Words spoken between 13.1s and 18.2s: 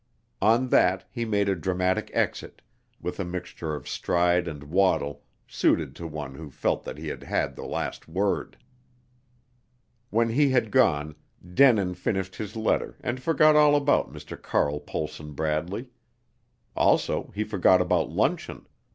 forgot all about Mr. Carl Pohlson Bradley. Also he forgot about